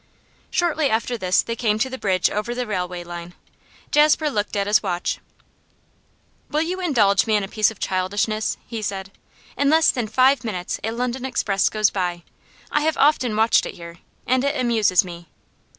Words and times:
Shortly 0.49 0.89
after 0.89 1.15
this 1.15 1.43
they 1.43 1.55
came 1.55 1.77
to 1.77 1.87
the 1.87 1.99
bridge 1.99 2.27
over 2.31 2.55
the 2.55 2.65
railway 2.65 3.03
line. 3.03 3.35
Jasper 3.91 4.31
looked 4.31 4.55
at 4.55 4.65
his 4.65 4.81
watch. 4.81 5.19
'Will 6.49 6.63
you 6.63 6.79
indulge 6.81 7.27
me 7.27 7.35
in 7.35 7.43
a 7.43 7.47
piece 7.47 7.69
of 7.69 7.77
childishness?' 7.77 8.57
he 8.65 8.81
said. 8.81 9.11
'In 9.55 9.69
less 9.69 9.91
than 9.91 10.07
five 10.07 10.43
minutes 10.43 10.79
a 10.83 10.89
London 10.89 11.23
express 11.23 11.69
goes 11.69 11.91
by; 11.91 12.23
I 12.71 12.81
have 12.81 12.97
often 12.97 13.35
watched 13.35 13.67
it 13.67 13.75
here, 13.75 13.97
and 14.25 14.43
it 14.43 14.59
amuses 14.59 15.03
me. 15.05 15.29